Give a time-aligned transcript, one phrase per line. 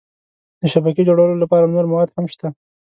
[0.61, 2.47] د شبکې جوړولو لپاره نور مواد هم شته.